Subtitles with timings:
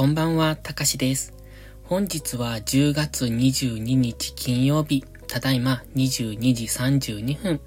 [0.00, 1.34] こんばんは、たかしです。
[1.84, 7.60] 本日は10月22日金曜日、ただいま22時32分。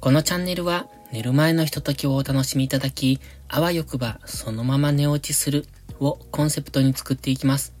[0.00, 5.64] このチャンネルは寝る前のひとときをお楽しみいただき、あわよくばそのまま寝落ちする
[5.98, 7.72] をコンセプトに作っていきます。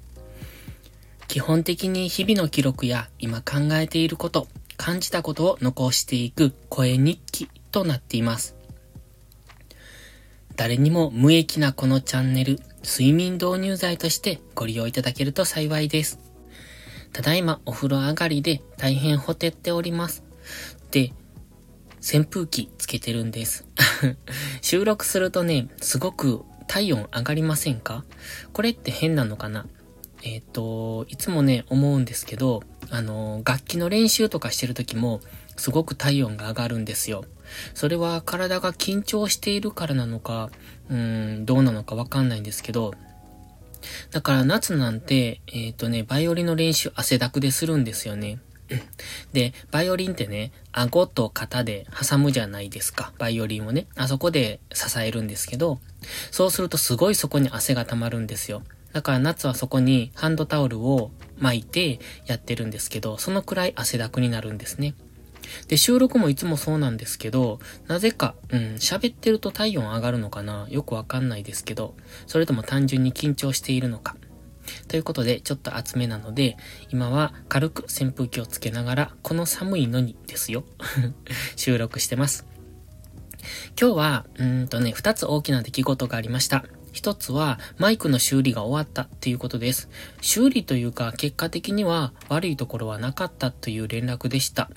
[1.26, 4.48] 基本的に日々の記録や今考えていること、
[4.78, 8.56] 感じたことを残していく声日記となっています。
[10.56, 16.18] 誰にも無益なこのチャンネル、睡眠導入剤としてご利用いただけると幸いです。
[17.12, 20.24] ただいまお風呂上がりで大変ほてっております。
[20.90, 21.12] で、
[22.00, 23.66] 扇風機つけてるんです。
[24.62, 28.04] 収録するとね、すごく体温上がりませんか？
[28.52, 29.66] これって変なのかな？
[30.22, 35.20] えっ、ー、と、いつもね、思うんですけど、あの、楽器の練習とかしてる時も、
[35.56, 37.24] すごく体温が上がるんですよ。
[37.74, 40.50] それは体が緊張しているからなのか、
[40.90, 42.94] うーん、どうなのかわかんないんですけど、
[44.10, 48.38] だから夏なんて、えっ、ー、とね、バイオリンの練習汗だくでするんですよね。
[49.32, 53.12] で、バイオリンってね、顎と肩で挟むじゃないですか。
[53.18, 53.86] バイオリンをね。
[53.96, 55.80] あそこで支えるんですけど、
[56.30, 58.62] そうするとすごいそこに汗が溜まるんですよ。
[58.92, 64.94] だから夏はそこにハンドタオルを巻いてやってるんですけど、そのくらい汗だくになるんですね。
[65.68, 70.66] で、収録もいつもそうなんですけど、なぜか、うん、喋ってると体温上がるのかな？
[70.70, 71.94] よくわかんないですけど、
[72.26, 74.16] それとも単純に緊張しているのか？
[74.86, 76.56] ということで、ちょっと厚めなので、
[76.90, 80.64] 今は軽く扇風機をつけながら、この寒いのにですよ。
[81.56, 82.46] 収録してます。
[83.80, 86.64] 今日は、うんとね、二つ大きな出来事がありました。
[86.92, 89.88] 一つは、マイクの修理が終わったっていうことです。
[90.20, 94.70] 修理というか、結果的には悪いところはなかったという連絡でした。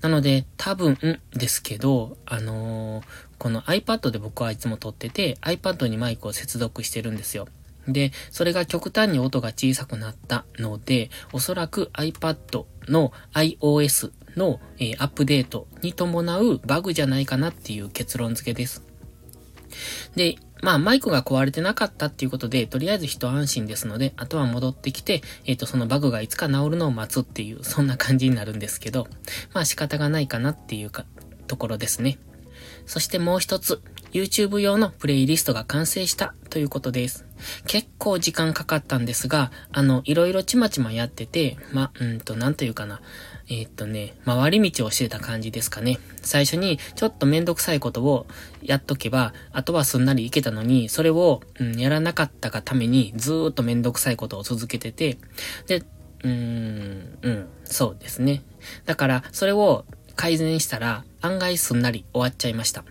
[0.00, 3.04] なので、多分ですけど、あのー、
[3.38, 7.48] この iPad で僕はいつも撮ってて、iPad にマイクを接続してるんですよ。
[7.88, 18.82] で、それが極端に音が小さくなったので、おそらく iPad の iOS の、えー、アップデートに伴うバグじゃないかなっていう結論付けです。
[20.16, 29.06] で、まあ、マイクが壊れてなかったっていうことで、とりあえず一安心ですので、あとは戻ってきて、えっ、ー、と、そのバグがいつか治るのを待つっていう、そんな感じになるんですけど、
[29.52, 31.04] まあ仕方がないかなっていうか、
[31.48, 32.18] ところですね。
[32.86, 33.82] そしてもう一つ、
[34.14, 37.26] YouTube 用のプレイリストが完成したということです。
[37.66, 43.02] 結構時間かかったんですが、あの、いろいろちまちまやってて、ま、うんと、なんというかな。
[43.48, 45.98] えー、っとね、回り道をしてた感じですかね。
[46.22, 48.26] 最初にちょっとめんどくさいことを
[48.62, 55.18] やっとけば、あとはすんなりいけたのに、それを、うん、やらなかったがためにずーっとめんどくさいことを続けてて、
[55.66, 58.42] で、うーん、うん、そうですね。
[58.86, 59.84] だから、それを
[60.16, 62.84] 改善したら、案外すんなり終わっちゃいました。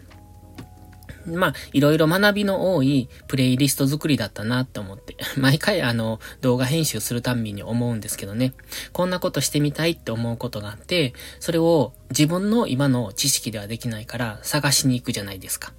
[1.26, 8.54] まあ、いろいろ学びの多いプレイリスト作りだったなって思って、 毎回あの、動画編集するたんびに思うんですけどね、
[8.92, 15.74] こんなことしてみたいって思うことがあって、それを自分の今の知識ではできないから探しに行くじゃないですか。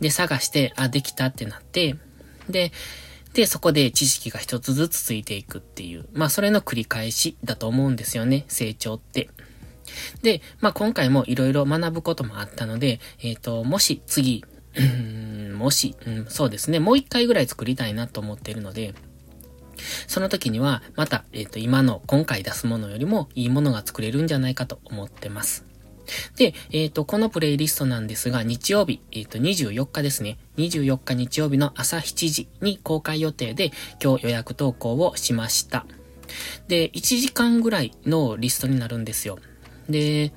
[0.00, 1.96] で、探して、あ、できたってなって、
[2.48, 2.72] で、
[3.32, 9.28] で、そこで知識が一つずつついていくっていう、まあ、それの繰り返しだと思うんですよね、成長って。
[10.22, 14.44] で、まあ、今回もいろいろ学ぶこともあったので、えっ、ー、と、もし次、
[15.54, 16.80] もし、うん、そうですね。
[16.80, 18.94] もう一回ぐらい作りたいなと思っているので、
[20.06, 25.64] その時には、また、えっ、ー、と、今の、今回出すものよりもいいものが作れるんじゃないかと思ってます。
[26.36, 30.38] で、えっ、ー、と、このプレイリストなんですが、日曜日、えっ、ー、と、24日ですね。
[30.56, 35.86] 24日日曜日の朝7時に公開予定で、今日予約投稿をしました。
[36.68, 39.38] で、1時間ぐらいのリストになるんですよ。
[39.88, 40.32] で、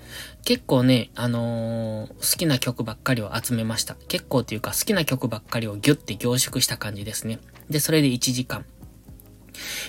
[0.47, 3.97] 結構ね、あのー、好きな曲ばっかりを集めました。
[4.07, 7.39] 結構っていうか好きな曲ばっかりをギュッて凝縮した感じですね。
[7.69, 8.63] で、それで1時間。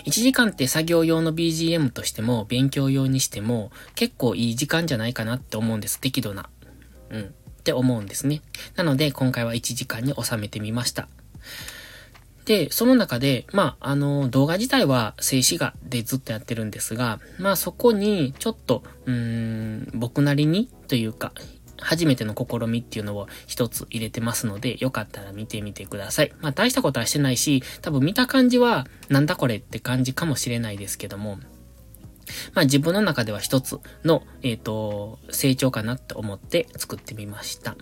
[0.05, 6.01] 1時間って作業用の BGM としても、勉強用にしても、結構いい時間じゃないかなって思うんです。
[6.01, 6.51] 適度な。
[7.11, 7.23] うん。
[7.23, 7.27] っ
[7.63, 8.43] て思うんですね。
[8.75, 11.07] なので、今回は1時間に収めてみました。
[12.49, 21.35] で、その中で、まあ、あの、動画自体は静止画でずっとやってるんですが、まあそこに、ちょっと、うん、僕なりにというか、
[21.77, 26.33] 初めての試みっていうのを一つ入れてますので、よかったら見てみてください。
[26.41, 31.37] まあ大したことはしてないし、多分見た感じは、なんだこれって感じかもしれないですけども、
[32.55, 37.77] まあ自分の中では一つの、えっ、ー、と、成長かなって思って作ってみました。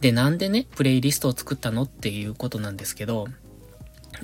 [0.00, 3.26] で、なんでね、プレイリストを作ったのっていうことなんですけど、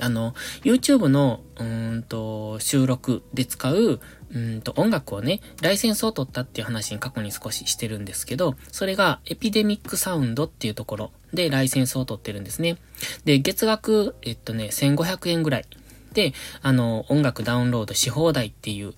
[0.00, 0.34] あの、
[0.64, 4.00] YouTube の、うんと、収録で使う、
[4.34, 12.76] うんと、音楽をね、ライセンスを取ったっていう話に過去に少ししてるんですけど、それがエピデミックサウンドっていうところでライセンスを取ってるんですね。
[13.24, 15.64] で、月額、えっとね、1500円ぐらい
[16.12, 18.94] で、あの、音楽ダウンロードし放題っていう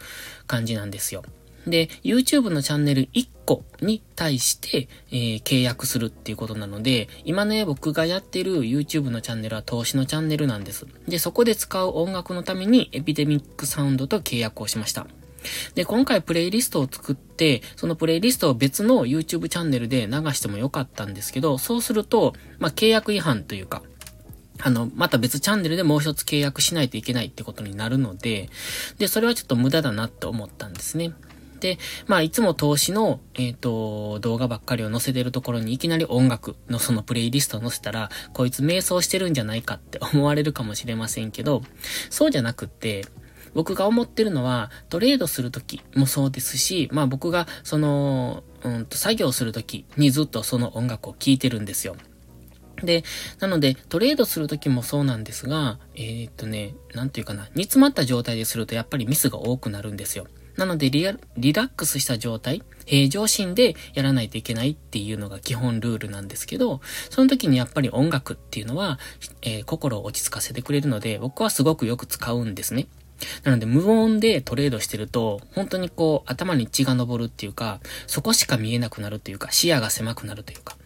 [0.46, 1.24] 感じなんですよ。
[1.66, 10.86] で、YouTube のチャンネル1個に対して、えー、契約するっていうことなので、今ね、僕がやってる YouTube のチャンネルは投資のチャンネルなんです。
[11.08, 15.06] で、そこで使う音楽のためにエピデミックサウンドと契約をしました。
[15.74, 23.82] で、今回プレイリストを作って、そのプレイリストを別の YouTube チャンネルで流してもよかったんですけど、そうすると、まあ、契約違反というか、
[24.60, 28.48] あの、また別チャンネルでもう一つ契約しないといけないってことになるので、
[28.98, 31.12] で、それはちょっと無駄だなって思ったんですね。
[31.64, 41.62] で、まあ、いつも投資の、えっ、ー、と、動画ばっかりを載せてるところにいきなり音楽のそのプレイリストを載せたら、こいつ瞑想してるんじゃないかって思われるかもしれませんけど、
[42.10, 43.06] そうじゃなくって、
[43.54, 51.96] 僕が思ってるのは、トレードするときもそうですし、まあ僕が、その、うんと、作業するときにずっとその音楽を聴いてるんですよ。
[52.82, 53.04] で、
[53.40, 60.26] なので、トレードするときもそうなんですが、えー、っとね、なんていうかな、煮詰まった状態でするとやっぱりミスが多くなるんですよ。
[60.56, 66.80] なのでリラ、ックスした状態、平常心でやらないといけないっていうのが基本ルールなんですけど、
[67.10, 68.98] その時にやっぱり音楽っていうのは、
[69.42, 72.86] えー、心を落ち着かせてくれるので、僕はすごくよく使うんですね。
[73.42, 80.76] なので、無音でトレードしてると、本当にこう、頭に血が昇るっていうか、そこしか見えなくなるというか、視野が狭くなるというか。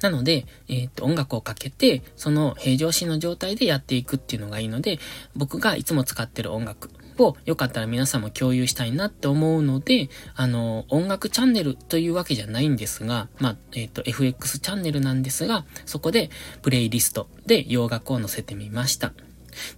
[0.00, 4.98] なので、えっ、と、音楽をかけて、その平常心の状態でやっていくっていうのがいいので、
[5.34, 16.30] 僕がいつも使ってる音楽をよかったら皆さんも共有したいなって思うので、あの、音楽チャンネルというわけじゃないんですが、まあ、えっ、と、FX チャンネルなんですが、そこで
[16.62, 19.12] プレイリストで洋楽を載せてみました。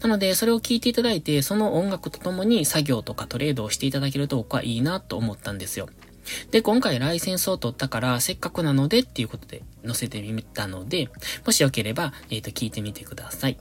[0.00, 5.88] なので、それを聞いていただいて、その音楽とともに作業とかトレードをしていただけると僕はいいなと思ったんですよ。
[6.50, 11.10] で、今回ライセンスを取ったから、せっかくなのでっていうことで載せてみたので、
[11.44, 13.58] もしよければ、えっ、ー、と、聞いてみてください。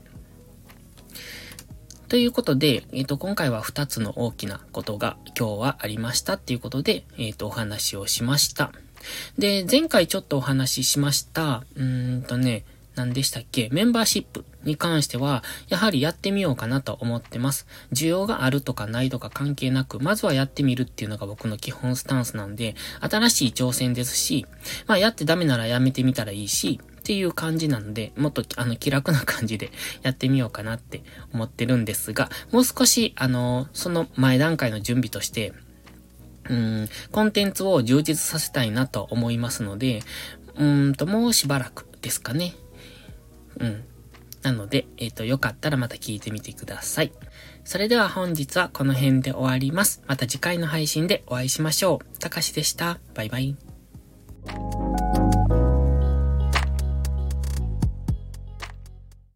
[2.14, 8.70] ということで、えっ、ー、と、今回は2つの大きなことが今日はありましたっていうことで、えっ、ー、と、お話をしました。
[9.36, 12.64] で、前回ちょっとお話ししました、うーんとね、
[12.94, 13.68] 何でしたっけ？
[13.72, 17.66] メンバーシップに関しては、やはりやってみようかなと思ってます。
[17.92, 24.46] 需要があるとかないとか関係なく、まずはやってみるっていうのが僕の基本スタンスなんで、新しい挑戦ですし、
[24.86, 29.70] まあやってダメならやめてみたらいいし、っていう感じなので、もっとあの気楽な感じで
[30.00, 31.02] やってみようかなって
[31.34, 35.52] 思ってるんですが、もう少しあの、その前段階の準備として、
[36.48, 40.02] うん、コンテンツを充実させたいなと思いますので、
[40.56, 42.54] うんと、もうしばらくですかね。
[43.58, 43.84] うん。
[44.42, 47.12] なので、えっ、ー、と、よかったらまた聞いてみてください。
[47.64, 50.02] それでは本日はこの辺で終わります。
[50.06, 52.18] また次回の配信でお会いしましょう。
[52.18, 52.98] たかしでした。
[53.14, 53.73] バイバイ。